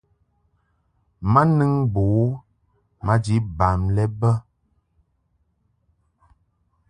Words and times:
Ma 1.31 1.41
nɨŋ 1.57 1.73
bo 1.93 2.01
u 2.23 2.25
maji 3.05 3.35
bam 3.57 3.81
lɛ 3.95 4.03
bə. 4.19 4.29